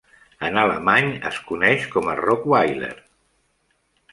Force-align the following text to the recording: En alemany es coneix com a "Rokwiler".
En 0.47 0.55
alemany 0.61 1.11
es 1.31 1.37
coneix 1.51 1.85
com 1.97 2.09
a 2.09 2.15
"Rokwiler". 2.23 2.93